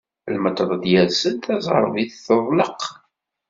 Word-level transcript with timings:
Lmetred 0.35 0.83
yers-d, 0.91 1.35
taẓerbit 1.45 2.11
teḍleq. 2.25 2.81